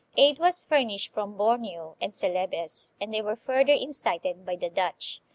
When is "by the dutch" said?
4.47-5.21